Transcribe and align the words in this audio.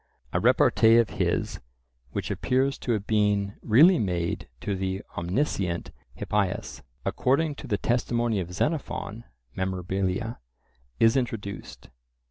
A 0.33 0.39
repartee 0.39 0.97
of 0.97 1.11
his 1.21 1.59
which 2.09 2.31
appears 2.31 2.79
to 2.79 2.93
have 2.93 3.05
been 3.05 3.57
really 3.61 3.99
made 3.99 4.47
to 4.61 4.75
the 4.75 5.03
"omniscient" 5.15 5.91
Hippias, 6.15 6.81
according 7.05 7.53
to 7.57 7.67
the 7.67 7.77
testimony 7.77 8.39
of 8.39 8.51
Xenophon 8.51 9.25
(Mem.), 9.53 10.35
is 10.99 11.15
introduced. 11.15 11.91